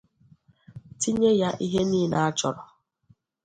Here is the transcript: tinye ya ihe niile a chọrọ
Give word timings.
tinye 0.99 1.31
ya 1.41 1.49
ihe 1.65 1.81
niile 1.89 2.17
a 2.27 2.27
chọrọ 2.37 2.61